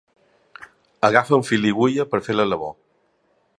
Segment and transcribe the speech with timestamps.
[1.09, 2.75] Agafen fil i agulla per fer la labor.